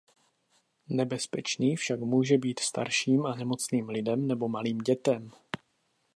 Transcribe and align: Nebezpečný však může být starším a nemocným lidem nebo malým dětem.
Nebezpečný 0.89 1.75
však 1.75 1.99
může 1.99 2.37
být 2.37 2.59
starším 2.59 3.25
a 3.25 3.35
nemocným 3.35 3.89
lidem 3.89 4.27
nebo 4.27 4.49
malým 4.49 4.77
dětem. 4.77 5.31